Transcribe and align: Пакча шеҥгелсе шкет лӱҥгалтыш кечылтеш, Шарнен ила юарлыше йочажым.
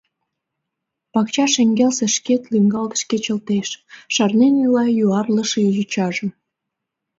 Пакча 1.13 1.45
шеҥгелсе 1.53 2.05
шкет 2.15 2.43
лӱҥгалтыш 2.51 3.01
кечылтеш, 3.09 3.67
Шарнен 4.13 4.53
ила 4.65 4.85
юарлыше 5.05 5.59
йочажым. 5.77 6.29